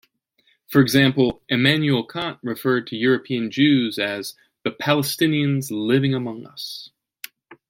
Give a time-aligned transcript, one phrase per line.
[0.67, 6.89] For example, Immanuel Kant referred to European Jews as "the Palestinians living among us".